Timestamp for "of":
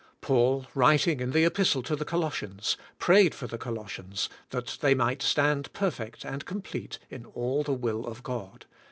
8.07-8.23